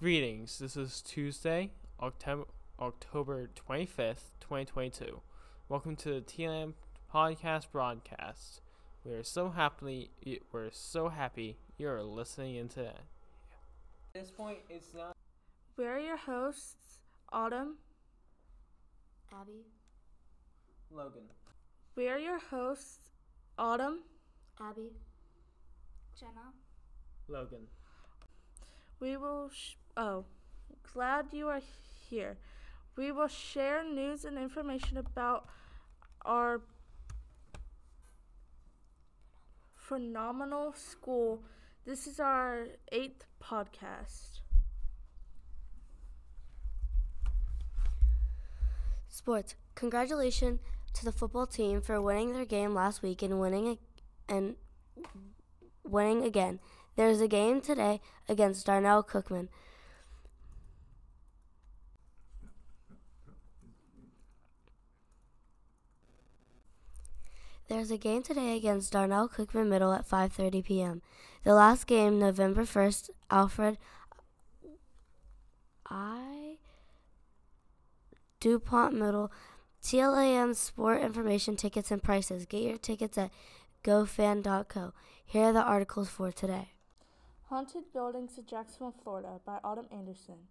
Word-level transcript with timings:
Greetings. 0.00 0.58
This 0.58 0.78
is 0.78 1.02
Tuesday, 1.02 1.72
October 2.00 2.44
October 2.80 3.50
25th, 3.68 4.32
2022. 4.40 5.20
Welcome 5.68 5.94
to 5.96 6.14
the 6.14 6.22
TLAM 6.22 6.72
podcast 7.14 7.70
broadcast. 7.70 8.62
We 9.04 9.12
are 9.12 9.22
so 9.22 9.50
happily 9.50 10.08
we're 10.52 10.70
so 10.72 11.10
happy 11.10 11.58
you're 11.76 12.02
listening 12.02 12.54
in 12.54 12.68
today. 12.68 12.96
At 14.14 14.22
this 14.22 14.30
point, 14.30 14.60
it's 14.70 14.94
not 14.94 15.14
We're 15.76 15.98
your 15.98 16.16
hosts, 16.16 17.00
Autumn. 17.30 17.76
Abby, 19.38 19.66
Logan. 20.90 21.24
We 21.94 22.08
are 22.08 22.18
your 22.18 22.38
hosts, 22.38 23.10
Autumn. 23.58 23.98
Abby, 24.58 24.92
Jenna. 26.18 26.54
Logan. 27.28 27.66
We 28.98 29.18
will. 29.18 29.50
Sh- 29.52 29.74
oh, 30.00 30.24
glad 30.94 31.26
you 31.30 31.48
are 31.48 31.60
here. 32.08 32.38
We 32.96 33.12
will 33.12 33.28
share 33.28 33.84
news 33.84 34.24
and 34.24 34.38
information 34.38 34.96
about 34.96 35.46
our 36.24 36.62
phenomenal 39.74 40.72
school. 40.72 41.42
This 41.84 42.06
is 42.06 42.18
our 42.18 42.68
eighth 42.90 43.24
podcast. 43.42 44.40
Sports. 49.08 49.54
Congratulations 49.74 50.60
to 50.94 51.04
the 51.04 51.12
football 51.12 51.46
team 51.46 51.82
for 51.82 52.00
winning 52.00 52.32
their 52.32 52.46
game 52.46 52.74
last 52.74 53.02
week 53.02 53.22
and 53.22 53.38
winning 53.38 53.76
and 54.28 54.56
winning 55.84 56.24
again. 56.24 56.58
There's 56.96 57.20
a 57.20 57.28
game 57.28 57.60
today 57.60 58.00
against 58.28 58.66
Darnell 58.66 59.02
Cookman. 59.02 59.48
There's 67.70 67.92
a 67.92 67.96
game 67.96 68.24
today 68.24 68.56
against 68.56 68.90
Darnell 68.90 69.28
Cookman 69.28 69.68
Middle 69.68 69.92
at 69.92 70.04
5:30 70.04 70.64
p.m. 70.64 71.02
The 71.44 71.54
last 71.54 71.86
game, 71.86 72.18
November 72.18 72.62
1st, 72.62 73.10
Alfred 73.30 73.78
I 75.86 76.56
DuPont 78.40 78.94
Middle 78.94 79.30
TLAM 79.84 80.56
Sport 80.56 81.00
Information 81.00 81.54
Tickets 81.54 81.92
and 81.92 82.02
Prices. 82.02 82.44
Get 82.44 82.62
your 82.62 82.76
tickets 82.76 83.16
at 83.16 83.30
gofan.co. 83.84 84.92
Here 85.24 85.44
are 85.44 85.52
the 85.52 85.62
articles 85.62 86.08
for 86.08 86.32
today. 86.32 86.72
Haunted 87.50 87.92
Buildings 87.92 88.36
of 88.36 88.48
Jacksonville, 88.48 88.96
Florida 89.00 89.38
by 89.46 89.60
Autumn 89.62 89.86
Anderson. 89.92 90.48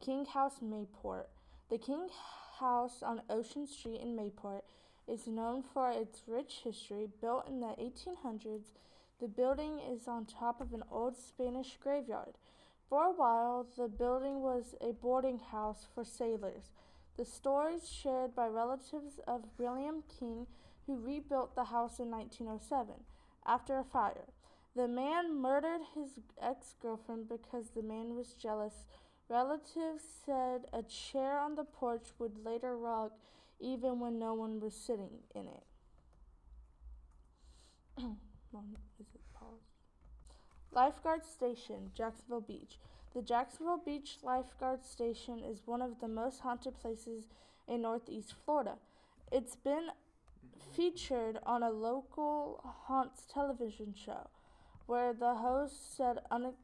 King 0.00 0.24
House, 0.24 0.60
Mayport. 0.64 1.26
The 1.68 1.76
King 1.76 2.08
House 2.58 3.02
on 3.02 3.20
Ocean 3.28 3.66
Street 3.66 4.00
in 4.00 4.16
Mayport 4.16 4.62
is 5.06 5.26
known 5.26 5.62
for 5.62 5.90
its 5.90 6.22
rich 6.26 6.60
history. 6.64 7.08
Built 7.20 7.48
in 7.48 7.60
the 7.60 7.74
1800s, 7.78 8.72
the 9.20 9.28
building 9.28 9.80
is 9.80 10.08
on 10.08 10.26
top 10.26 10.60
of 10.60 10.72
an 10.72 10.82
old 10.90 11.16
Spanish 11.16 11.76
graveyard. 11.80 12.34
For 12.88 13.04
a 13.04 13.12
while, 13.12 13.66
the 13.76 13.88
building 13.88 14.40
was 14.40 14.74
a 14.80 14.92
boarding 14.92 15.38
house 15.38 15.86
for 15.94 16.04
sailors. 16.04 16.70
The 17.16 17.24
stories 17.24 17.88
shared 17.88 18.34
by 18.34 18.48
relatives 18.48 19.20
of 19.26 19.44
William 19.58 20.02
King, 20.18 20.46
who 20.86 20.98
rebuilt 20.98 21.54
the 21.54 21.64
house 21.64 21.98
in 21.98 22.10
1907 22.10 22.94
after 23.46 23.78
a 23.78 23.84
fire. 23.84 24.26
The 24.76 24.88
man 24.88 25.40
murdered 25.40 25.82
his 25.94 26.18
ex 26.40 26.74
girlfriend 26.82 27.28
because 27.28 27.70
the 27.70 27.82
man 27.82 28.16
was 28.16 28.34
jealous. 28.34 28.84
Relatives 29.28 30.02
said 30.26 30.66
a 30.72 30.82
chair 30.82 31.38
on 31.38 31.54
the 31.54 31.64
porch 31.64 32.08
would 32.18 32.44
later 32.44 32.76
rock 32.76 33.12
even 33.60 34.00
when 34.00 34.18
no 34.18 34.34
one 34.34 34.60
was 34.60 34.74
sitting 34.74 35.22
in 35.34 35.46
it. 35.46 35.64
It 38.54 39.06
paused? 39.34 39.74
Lifeguard 40.70 41.24
Station, 41.24 41.90
Jacksonville 41.94 42.40
Beach. 42.40 42.78
The 43.14 43.22
Jacksonville 43.22 43.80
Beach 43.84 44.18
Lifeguard 44.22 44.84
Station 44.84 45.42
is 45.44 45.66
one 45.66 45.82
of 45.82 46.00
the 46.00 46.08
most 46.08 46.40
haunted 46.40 46.78
places 46.80 47.24
in 47.66 47.82
Northeast 47.82 48.34
Florida. 48.44 48.76
It's 49.32 49.56
been 49.56 49.88
featured 50.74 51.38
on 51.44 51.62
a 51.62 51.70
local 51.70 52.60
haunts 52.86 53.24
television 53.32 53.94
show 53.94 54.28
where 54.86 55.12
the 55.12 55.34
host 55.36 55.96
said 55.96 56.18
une- 56.30 56.54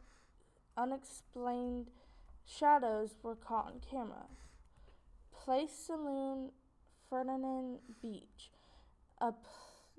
unexplained 0.76 1.90
shadows 2.44 3.14
were 3.22 3.36
caught 3.36 3.66
on 3.66 3.80
camera. 3.80 4.26
Place 5.32 5.72
Saloon, 5.72 6.50
Fernandina 7.10 7.78
Beach. 8.00 8.50
A 9.20 9.32
p- 9.32 9.38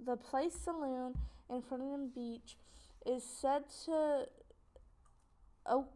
the 0.03 0.15
Place 0.15 0.55
Saloon 0.55 1.13
in 1.49 1.61
Fernandina 1.61 2.09
Beach 2.15 2.55
is 3.05 3.23
said 3.23 3.63
to 3.85 4.25
occupy 5.65 5.91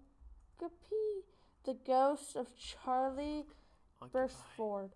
the 1.64 1.76
ghost 1.88 2.36
of 2.36 2.48
Charlie 2.58 3.46
Beresford, 4.12 4.92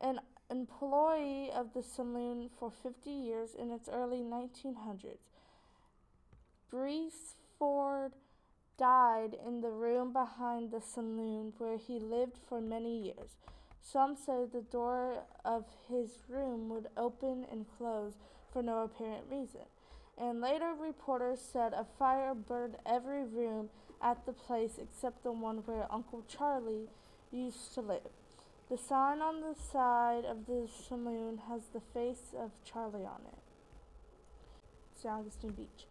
an 0.00 0.20
employee 0.50 1.50
of 1.52 1.74
the 1.74 1.82
saloon 1.82 2.50
for 2.58 2.70
50 2.70 3.10
years 3.10 3.54
in 3.54 3.70
its 3.70 3.88
early 3.88 4.20
1900s. 4.20 5.18
Beresford 6.70 8.12
died 8.78 9.36
in 9.46 9.60
the 9.60 9.70
room 9.70 10.12
behind 10.12 10.70
the 10.70 10.80
saloon 10.80 11.52
where 11.58 11.76
he 11.76 12.00
lived 12.00 12.38
for 12.48 12.60
many 12.60 13.04
years. 13.04 13.36
Some 13.82 14.16
say 14.16 14.44
the 14.50 14.62
door 14.62 15.24
of 15.44 15.64
his 15.88 16.10
room 16.28 16.68
would 16.70 16.88
open 16.96 17.44
and 17.50 17.66
close 17.76 18.14
for 18.52 18.62
no 18.62 18.84
apparent 18.84 19.24
reason. 19.30 19.66
And 20.16 20.40
later 20.40 20.72
reporters 20.78 21.40
said 21.40 21.72
a 21.72 21.86
fire 21.98 22.34
burned 22.34 22.76
every 22.86 23.24
room 23.24 23.70
at 24.00 24.24
the 24.24 24.32
place 24.32 24.78
except 24.80 25.22
the 25.22 25.32
one 25.32 25.58
where 25.66 25.86
Uncle 25.90 26.22
Charlie 26.28 26.88
used 27.30 27.74
to 27.74 27.80
live. 27.80 28.10
The 28.70 28.78
sign 28.78 29.20
on 29.20 29.40
the 29.40 29.54
side 29.54 30.24
of 30.24 30.46
the 30.46 30.68
saloon 30.88 31.40
has 31.48 31.62
the 31.72 31.82
face 31.92 32.32
of 32.38 32.52
Charlie 32.64 33.04
on 33.04 33.20
it. 33.26 33.38
San 34.94 35.12
Augustine 35.20 35.50
Beach. 35.50 35.86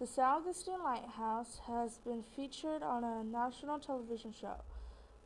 The 0.00 0.06
San 0.06 0.24
Augustine 0.24 0.82
Lighthouse 0.82 1.60
has 1.66 1.98
been 1.98 2.22
featured 2.22 2.82
on 2.82 3.04
a 3.04 3.22
national 3.22 3.78
television 3.78 4.32
show 4.32 4.56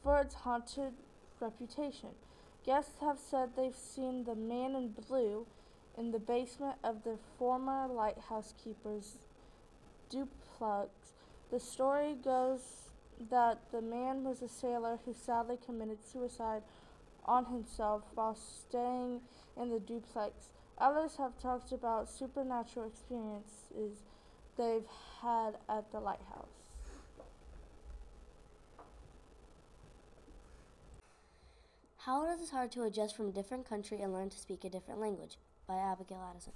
for 0.03 0.19
its 0.19 0.35
haunted 0.35 0.95
reputation. 1.41 2.11
Guests 2.65 3.01
have 3.01 3.19
said 3.19 3.51
they've 3.57 3.75
seen 3.75 4.25
the 4.25 4.35
man 4.35 4.75
in 4.75 4.95
blue 5.09 5.47
in 5.99 6.11
the 6.13 6.19
basement 6.19 6.77
of 6.83 7.05
the 7.05 7.19
former 7.39 7.87
lighthouse 7.87 8.55
keeper's 8.63 9.17
duplex. 10.09 10.91
The 11.51 11.61
story 11.61 12.15
goes 12.25 12.61
that 13.31 13.59
the 13.73 13.83
man 13.83 14.25
was 14.25 14.43
a 14.43 14.49
sailor 14.49 14.99
who 15.05 15.13
sadly 15.13 15.59
committed 15.65 15.99
suicide 16.05 16.63
on 17.25 17.47
himself 17.47 18.03
while 18.15 18.35
staying 18.35 19.21
in 19.57 19.71
the 19.71 19.81
duplex. 19.81 20.49
Others 20.79 21.17
have 21.17 21.39
talked 21.39 21.73
about 21.73 22.09
supernatural 22.09 22.87
experiences 22.87 24.03
they've 24.57 24.87
had 25.21 25.55
at 25.69 25.91
the 25.93 26.01
lighthouse. 26.01 26.62
How 32.05 32.25
it 32.25 32.51
hard 32.51 32.73
to 32.73 32.83
adjust 32.83 33.17
from 33.17 33.29
a 33.29 33.33
different 33.33 33.69
country 33.69 34.01
and 34.01 34.13
learn 34.13 34.29
to 34.31 34.37
speak 34.37 34.65
a 34.65 34.69
different 34.69 35.01
language 35.01 35.37
by 35.69 35.77
Abigail 35.77 36.19
Addison. 36.29 36.53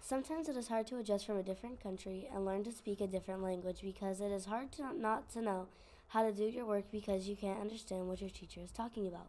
Sometimes 0.00 0.48
it 0.48 0.56
is 0.56 0.68
hard 0.68 0.86
to 0.86 0.96
adjust 0.96 1.26
from 1.26 1.36
a 1.36 1.42
different 1.42 1.82
country 1.82 2.26
and 2.32 2.46
learn 2.46 2.64
to 2.64 2.72
speak 2.72 3.02
a 3.02 3.06
different 3.06 3.42
language 3.42 3.82
because 3.82 4.22
it 4.22 4.32
is 4.32 4.46
hard 4.46 4.72
to 4.72 4.98
not 4.98 5.28
to 5.32 5.42
know 5.42 5.66
how 6.08 6.22
to 6.22 6.32
do 6.32 6.44
your 6.44 6.64
work 6.64 6.84
because 6.90 7.28
you 7.28 7.36
can't 7.36 7.60
understand 7.60 8.08
what 8.08 8.22
your 8.22 8.30
teacher 8.30 8.62
is 8.62 8.70
talking 8.70 9.06
about. 9.06 9.26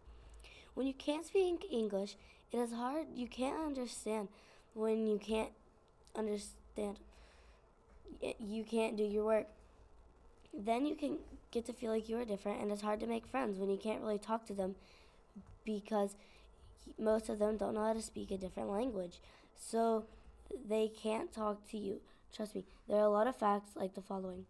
When 0.75 0.87
you 0.87 0.93
can't 0.93 1.25
speak 1.25 1.65
English, 1.69 2.15
it 2.53 2.57
is 2.59 2.71
hard 2.71 3.07
you 3.13 3.27
can't 3.27 3.59
understand 3.59 4.29
when 4.73 5.07
you 5.07 5.19
can't 5.19 5.51
understand 6.15 6.99
you 8.39 8.63
can't 8.63 8.95
do 8.95 9.03
your 9.03 9.25
work. 9.25 9.47
Then 10.53 10.85
you 10.85 10.95
can 10.95 11.17
get 11.51 11.65
to 11.65 11.73
feel 11.73 11.91
like 11.91 12.07
you 12.07 12.17
are 12.17 12.23
different 12.23 12.61
and 12.61 12.71
it's 12.71 12.81
hard 12.81 13.01
to 13.01 13.07
make 13.07 13.27
friends 13.27 13.59
when 13.59 13.69
you 13.69 13.77
can't 13.77 14.01
really 14.01 14.17
talk 14.17 14.45
to 14.45 14.53
them 14.53 14.75
because 15.65 16.15
most 16.97 17.29
of 17.29 17.39
them 17.39 17.57
don't 17.57 17.75
know 17.75 17.85
how 17.85 17.93
to 17.93 18.01
speak 18.01 18.31
a 18.31 18.37
different 18.37 18.69
language. 18.69 19.19
So 19.55 20.05
they 20.67 20.87
can't 20.87 21.31
talk 21.31 21.69
to 21.71 21.77
you. 21.77 22.01
Trust 22.35 22.55
me, 22.55 22.65
there 22.87 22.99
are 22.99 23.05
a 23.05 23.09
lot 23.09 23.27
of 23.27 23.35
facts 23.35 23.71
like 23.75 23.93
the 23.93 24.01
following. 24.01 24.45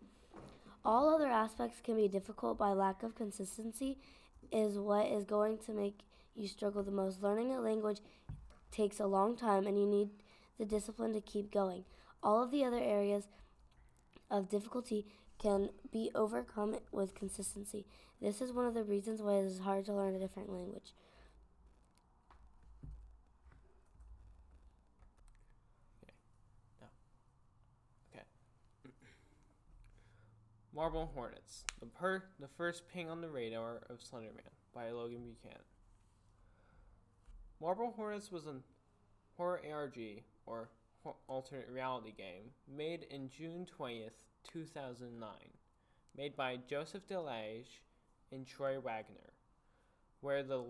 All 0.84 1.14
other 1.14 1.28
aspects 1.28 1.82
can 1.84 1.96
be 1.96 2.08
difficult 2.08 2.58
by 2.58 2.72
lack 2.72 3.04
of 3.04 3.16
consistency 3.16 3.98
is 4.52 4.78
what 4.78 5.08
is 5.08 5.24
going 5.24 5.58
to 5.66 5.74
make 5.74 6.00
you 6.36 6.48
struggle 6.48 6.84
the 6.84 6.92
most. 6.92 7.22
Learning 7.22 7.52
a 7.52 7.62
language 7.62 8.00
takes 8.72 9.00
a 9.00 9.06
long 9.06 9.36
time 9.36 9.68
and 9.68 9.80
you 9.80 9.86
need 9.86 10.10
the 10.58 10.66
discipline 10.66 11.14
to 11.14 11.22
keep 11.22 11.52
going. 11.52 11.84
All 12.24 12.42
of 12.42 12.52
the 12.52 12.64
other 12.64 12.80
areas 12.80 13.28
of 14.30 14.50
difficulty 14.50 15.06
can 15.42 15.70
be 15.92 16.12
overcome 16.14 16.76
with 16.92 17.16
consistency. 17.16 17.86
This 18.22 18.42
is 18.42 18.54
one 18.54 18.68
of 18.68 18.76
the 18.76 18.84
reasons 18.84 19.22
why 19.22 19.38
it 19.38 19.46
is 19.46 19.60
hard 19.60 19.86
to 19.86 19.94
learn 19.94 20.14
a 20.16 20.20
different 20.20 20.52
language. 20.52 20.94
Marble 30.76 31.12
Hornets, 31.16 31.66
the, 31.80 31.88
per- 31.88 32.24
the 32.40 32.48
first 32.48 32.84
ping 32.94 33.10
on 33.10 33.22
the 33.22 33.30
radar 33.30 33.82
of 33.90 34.00
Slenderman 34.00 34.52
by 34.76 34.92
Logan 34.92 35.24
Buchanan. 35.24 35.64
Marble 37.60 37.94
Hornets 37.96 38.32
was 38.32 38.46
a 38.46 38.56
horror 39.38 39.62
ARG, 39.72 39.98
or 40.46 40.70
alternate 41.28 41.68
reality 41.70 42.14
game, 42.16 42.52
made 42.68 43.08
in 43.10 43.30
June 43.30 43.66
20th, 43.80 44.12
2009, 44.52 45.30
made 46.18 46.36
by 46.36 46.58
Joseph 46.70 47.08
Delage 47.08 47.82
and 48.32 48.46
Troy 48.46 48.80
Wagner, 48.80 49.34
where 50.22 50.44
the 50.44 50.64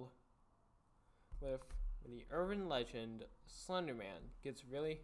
where 1.40 1.60
the 2.06 2.26
urban 2.32 2.70
legend 2.70 3.26
Slenderman 3.50 4.30
gets 4.44 4.64
really 4.66 5.02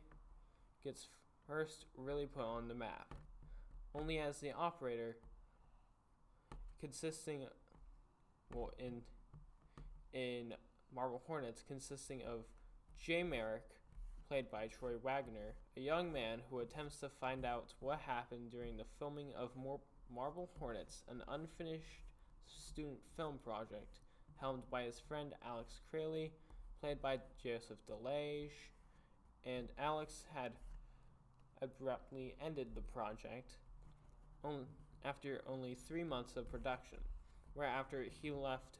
gets 0.83 1.07
first 1.47 1.85
really 1.95 2.25
put 2.25 2.43
on 2.43 2.67
the 2.67 2.75
map 2.75 3.13
only 3.95 4.19
as 4.19 4.39
the 4.39 4.51
operator, 4.51 5.17
consisting, 6.79 7.45
well, 8.53 8.71
in 8.79 9.01
in 10.13 10.53
Marble 10.93 11.21
Hornets, 11.27 11.63
consisting 11.67 12.21
of 12.23 12.45
Jay 12.97 13.23
Merrick, 13.23 13.76
played 14.27 14.51
by 14.51 14.67
Troy 14.67 14.97
Wagner, 15.01 15.55
a 15.77 15.79
young 15.79 16.11
man 16.11 16.39
who 16.49 16.59
attempts 16.59 16.97
to 16.99 17.09
find 17.09 17.45
out 17.45 17.73
what 17.79 17.99
happened 17.99 18.51
during 18.51 18.75
the 18.75 18.83
filming 18.99 19.29
of 19.37 19.51
Marble 20.13 20.49
Hornets, 20.59 21.03
an 21.09 21.23
unfinished 21.29 22.01
student 22.45 22.99
film 23.15 23.39
project 23.43 23.99
helmed 24.35 24.63
by 24.69 24.83
his 24.83 24.99
friend 24.99 25.33
Alex 25.45 25.79
Kralie, 25.91 26.31
played 26.81 27.01
by 27.01 27.19
Joseph 27.41 27.77
Delage, 27.89 28.71
and 29.45 29.69
Alex 29.79 30.25
had 30.33 30.51
abruptly 31.61 32.35
ended 32.43 32.75
the 32.75 32.81
project 32.81 33.53
on, 34.43 34.65
after 35.05 35.41
only 35.47 35.73
three 35.73 36.03
months 36.03 36.35
of 36.35 36.51
production, 36.51 36.99
where 37.53 37.67
after 37.67 38.05
he 38.21 38.29
left 38.31 38.79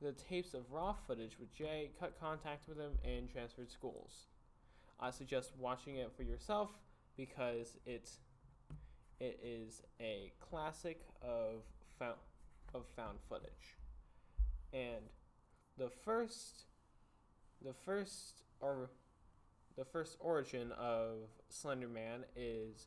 the 0.00 0.12
tapes 0.12 0.54
of 0.54 0.72
raw 0.72 0.94
footage 1.06 1.38
with 1.38 1.54
Jay, 1.54 1.90
cut 2.00 2.18
contact 2.18 2.68
with 2.68 2.78
him, 2.78 2.92
and 3.04 3.30
transferred 3.30 3.70
schools. 3.70 4.28
I 5.00 5.10
suggest 5.10 5.52
watching 5.58 5.96
it 5.96 6.12
for 6.16 6.22
yourself 6.22 6.70
because 7.16 7.76
it's 7.86 8.18
it 9.20 9.38
is 9.42 9.82
a 10.00 10.32
classic 10.38 11.00
of 11.22 11.62
found, 11.98 12.16
of 12.74 12.84
found 12.96 13.18
footage. 13.28 13.76
And 14.72 15.04
the 15.76 15.90
first 16.04 16.64
the 17.64 17.72
first 17.72 18.42
or 18.60 18.90
the 19.76 19.84
first 19.84 20.16
origin 20.20 20.72
of 20.72 21.28
Slender 21.48 21.88
Man 21.88 22.24
is 22.36 22.86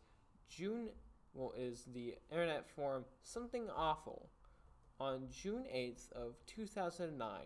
June 0.49 0.89
well, 1.33 1.53
is 1.57 1.85
the 1.93 2.15
internet 2.29 2.69
forum 2.69 3.05
Something 3.23 3.69
Awful. 3.75 4.29
On 4.99 5.27
June 5.31 5.63
8th 5.73 6.11
of 6.11 6.35
2009, 6.45 7.39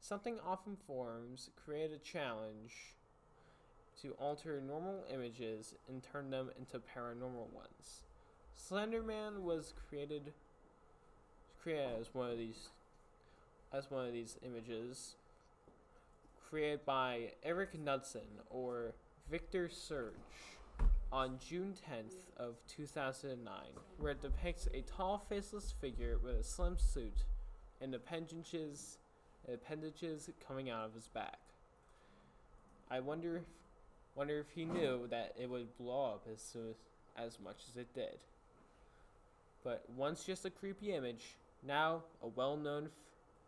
Something 0.00 0.38
Awful 0.44 0.76
forums 0.86 1.48
created 1.56 1.92
a 1.92 2.04
challenge 2.04 2.96
to 4.00 4.12
alter 4.18 4.60
normal 4.60 5.04
images 5.12 5.74
and 5.88 6.02
turn 6.02 6.30
them 6.30 6.50
into 6.58 6.78
paranormal 6.78 7.52
ones. 7.52 8.02
Slenderman 8.58 9.42
was 9.42 9.74
created 9.88 10.32
created 11.62 12.00
as 12.00 12.12
one 12.12 12.30
of 12.30 12.38
these 12.38 12.70
as 13.72 13.90
one 13.90 14.06
of 14.06 14.12
these 14.12 14.36
images 14.44 15.14
created 16.48 16.84
by 16.84 17.32
Eric 17.42 17.78
Knudsen 17.78 18.20
or 18.50 18.92
Victor 19.30 19.68
Surge 19.70 20.12
on 21.10 21.38
June 21.46 21.74
10th 21.90 22.14
of 22.36 22.56
2009, 22.68 23.54
where 23.98 24.12
it 24.12 24.22
depicts 24.22 24.68
a 24.74 24.82
tall, 24.82 25.18
faceless 25.28 25.74
figure 25.80 26.18
with 26.22 26.36
a 26.36 26.44
slim 26.44 26.76
suit 26.78 27.24
and 27.80 27.94
appendages, 27.94 28.98
appendages 29.50 30.28
coming 30.46 30.70
out 30.70 30.86
of 30.86 30.94
his 30.94 31.08
back. 31.08 31.38
I 32.90 33.00
wonder, 33.00 33.42
wonder 34.14 34.38
if 34.38 34.50
he 34.54 34.64
knew 34.64 35.06
that 35.10 35.34
it 35.40 35.48
would 35.48 35.76
blow 35.78 36.12
up 36.14 36.26
as 36.32 36.40
soon 36.40 36.74
as 37.16 37.38
much 37.42 37.56
as 37.70 37.76
it 37.76 37.94
did. 37.94 38.18
But 39.64 39.84
once 39.96 40.24
just 40.24 40.44
a 40.44 40.50
creepy 40.50 40.92
image, 40.92 41.36
now 41.66 42.02
a 42.22 42.26
well-known 42.26 42.88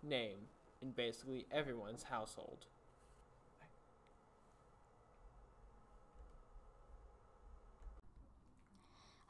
name 0.03 0.37
in 0.83 0.91
basically 0.93 1.47
everyone's 1.51 2.05
household. 2.05 2.67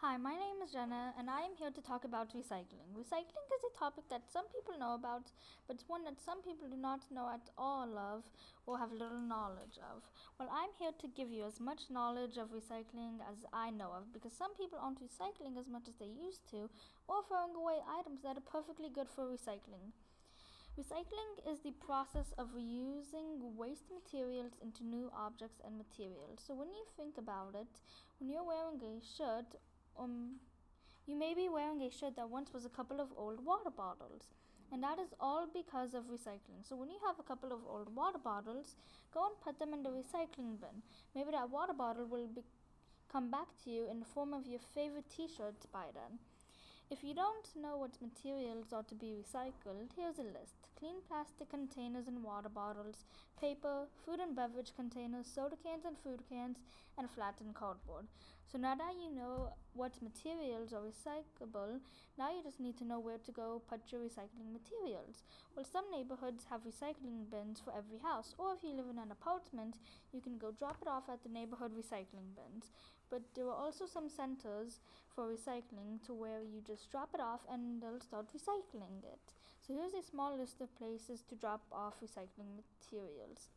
Hi, 0.04 0.18
my 0.18 0.36
name 0.36 0.60
is 0.62 0.70
Jenna, 0.70 1.14
and 1.18 1.30
I 1.30 1.40
am 1.48 1.56
here 1.56 1.70
to 1.70 1.80
talk 1.80 2.04
about 2.04 2.36
recycling. 2.36 2.92
Recycling 2.92 3.48
is 3.56 3.64
a 3.64 3.78
topic 3.78 4.04
that 4.10 4.28
some 4.30 4.44
people 4.52 4.78
know 4.78 4.92
about, 4.92 5.32
but 5.66 5.76
it's 5.76 5.88
one 5.88 6.04
that 6.04 6.20
some 6.20 6.42
people 6.42 6.68
do 6.68 6.76
not 6.76 7.00
know 7.10 7.30
at 7.32 7.48
all 7.56 7.88
of 7.96 8.28
or 8.66 8.76
have 8.76 8.92
little 8.92 9.24
knowledge 9.24 9.80
of. 9.80 10.04
Well, 10.38 10.52
I'm 10.52 10.76
here 10.78 10.92
to 10.92 11.08
give 11.16 11.32
you 11.32 11.46
as 11.46 11.58
much 11.58 11.88
knowledge 11.88 12.36
of 12.36 12.52
recycling 12.52 13.24
as 13.24 13.48
I 13.50 13.70
know 13.70 13.96
of, 13.96 14.12
because 14.12 14.36
some 14.36 14.52
people 14.60 14.78
aren't 14.78 15.00
recycling 15.00 15.56
as 15.56 15.72
much 15.72 15.88
as 15.88 15.96
they 15.96 16.12
used 16.12 16.44
to, 16.50 16.68
or 17.08 17.24
throwing 17.24 17.56
away 17.56 17.80
items 17.88 18.20
that 18.24 18.36
are 18.36 18.44
perfectly 18.52 18.90
good 18.92 19.08
for 19.08 19.24
recycling. 19.24 19.96
Recycling 20.76 21.32
is 21.48 21.60
the 21.60 21.72
process 21.80 22.34
of 22.36 22.52
reusing 22.52 23.40
waste 23.56 23.88
materials 23.88 24.52
into 24.60 24.84
new 24.84 25.08
objects 25.16 25.62
and 25.64 25.78
materials. 25.78 26.44
So, 26.44 26.52
when 26.52 26.68
you 26.68 26.84
think 26.94 27.16
about 27.16 27.54
it, 27.54 27.80
when 28.18 28.28
you're 28.28 28.44
wearing 28.44 28.82
a 28.84 29.00
shirt 29.00 29.56
um, 29.98 30.36
you 31.06 31.16
may 31.16 31.34
be 31.34 31.48
wearing 31.48 31.82
a 31.82 31.90
shirt 31.90 32.16
that 32.16 32.30
once 32.30 32.52
was 32.52 32.64
a 32.64 32.70
couple 32.70 33.00
of 33.00 33.08
old 33.16 33.44
water 33.44 33.70
bottles. 33.70 34.28
And 34.72 34.82
that 34.82 34.98
is 34.98 35.14
all 35.20 35.46
because 35.52 35.94
of 35.94 36.04
recycling. 36.04 36.66
So 36.68 36.74
when 36.74 36.90
you 36.90 36.96
have 37.06 37.18
a 37.18 37.22
couple 37.22 37.52
of 37.52 37.60
old 37.68 37.94
water 37.94 38.18
bottles, 38.18 38.74
go 39.12 39.26
and 39.26 39.40
put 39.40 39.58
them 39.58 39.72
in 39.72 39.82
the 39.82 39.90
recycling 39.90 40.58
bin. 40.58 40.82
Maybe 41.14 41.30
that 41.32 41.50
water 41.50 41.74
bottle 41.74 42.06
will 42.06 42.26
be- 42.26 42.42
come 43.12 43.30
back 43.30 43.48
to 43.62 43.70
you 43.70 43.86
in 43.88 44.00
the 44.00 44.06
form 44.06 44.32
of 44.32 44.46
your 44.46 44.58
favorite 44.58 45.08
t-shirt 45.10 45.70
by 45.72 45.86
then. 45.94 46.18
If 46.90 47.04
you 47.04 47.14
don't 47.14 47.48
know 47.54 47.76
what 47.76 48.02
materials 48.02 48.72
are 48.72 48.82
to 48.84 48.94
be 48.94 49.14
recycled, 49.14 49.90
here's 49.96 50.18
a 50.18 50.22
list. 50.22 50.73
Clean 50.84 51.00
plastic 51.08 51.48
containers 51.48 52.08
and 52.08 52.22
water 52.22 52.50
bottles, 52.50 53.06
paper, 53.40 53.88
food 54.04 54.20
and 54.20 54.36
beverage 54.36 54.76
containers, 54.76 55.26
soda 55.26 55.56
cans 55.64 55.86
and 55.86 55.96
food 55.96 56.20
cans, 56.28 56.58
and 56.98 57.08
flattened 57.08 57.54
cardboard. 57.54 58.04
So 58.52 58.58
now 58.58 58.74
that 58.74 58.92
you 59.00 59.08
know 59.08 59.54
what 59.72 60.02
materials 60.02 60.74
are 60.74 60.84
recyclable, 60.84 61.80
now 62.18 62.28
you 62.28 62.42
just 62.42 62.60
need 62.60 62.76
to 62.76 62.84
know 62.84 63.00
where 63.00 63.16
to 63.16 63.32
go 63.32 63.62
put 63.66 63.80
your 63.92 64.02
recycling 64.02 64.52
materials. 64.52 65.24
Well, 65.56 65.64
some 65.64 65.90
neighborhoods 65.90 66.44
have 66.50 66.68
recycling 66.68 67.30
bins 67.30 67.62
for 67.64 67.72
every 67.72 68.00
house, 68.04 68.34
or 68.36 68.52
if 68.52 68.62
you 68.62 68.76
live 68.76 68.90
in 68.92 68.98
an 68.98 69.10
apartment, 69.10 69.78
you 70.12 70.20
can 70.20 70.36
go 70.36 70.50
drop 70.50 70.82
it 70.82 70.88
off 70.88 71.08
at 71.08 71.22
the 71.22 71.30
neighborhood 71.30 71.72
recycling 71.72 72.36
bins. 72.36 72.72
But 73.08 73.22
there 73.34 73.46
are 73.46 73.56
also 73.56 73.86
some 73.86 74.10
centers 74.10 74.80
for 75.08 75.32
recycling 75.32 76.04
to 76.04 76.12
where 76.12 76.42
you 76.42 76.60
just 76.60 76.90
drop 76.90 77.14
it 77.14 77.20
off 77.20 77.40
and 77.50 77.80
they'll 77.80 78.00
start 78.00 78.26
recycling 78.36 79.00
it. 79.00 79.32
So 79.66 79.72
here's 79.72 79.94
a 79.94 80.06
small 80.06 80.36
list 80.36 80.60
of 80.60 80.76
places 80.76 81.22
to 81.30 81.34
drop 81.36 81.62
off 81.72 81.94
recycling 82.04 82.60
materials. 82.60 83.48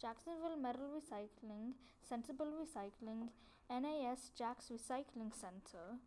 Jacksonville 0.00 0.56
Metal 0.56 0.88
Recycling, 0.88 1.72
Sensible 2.08 2.48
Recycling, 2.56 3.28
NAS 3.68 4.30
Jax 4.38 4.70
Recycling 4.72 5.34
Center. 5.38 6.00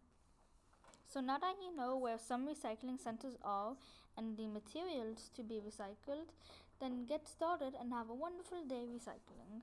So 1.08 1.22
now 1.22 1.38
that 1.38 1.58
you 1.62 1.76
know 1.76 1.96
where 1.96 2.18
some 2.18 2.48
recycling 2.48 3.00
centers 3.00 3.38
are 3.44 3.76
and 4.18 4.36
the 4.38 4.48
materials 4.48 5.30
to 5.36 5.44
be 5.44 5.62
recycled, 5.62 6.34
then 6.82 7.06
get 7.06 7.28
started 7.28 7.76
and 7.80 7.94
have 7.94 8.10
a 8.10 8.16
wonderful 8.16 8.64
day 8.68 8.88
recycling. 8.90 9.62